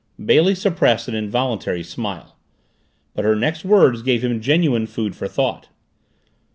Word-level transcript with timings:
Bailey 0.19 0.55
repressed 0.65 1.07
an 1.09 1.13
involuntary 1.13 1.83
smile. 1.83 2.35
But 3.13 3.23
her 3.23 3.35
next 3.35 3.63
words 3.63 4.01
gave 4.01 4.23
him 4.23 4.41
genuine 4.41 4.87
food 4.87 5.15
for 5.15 5.27
thought. 5.27 5.69